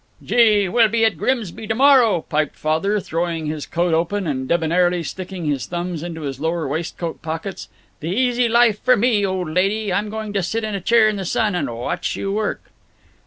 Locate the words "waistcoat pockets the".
6.67-8.09